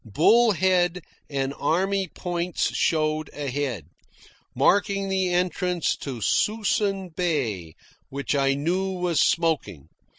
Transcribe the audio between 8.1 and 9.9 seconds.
I knew was smoking.